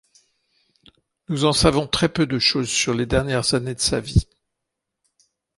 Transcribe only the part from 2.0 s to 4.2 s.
peu de choses sur les dernières années de sa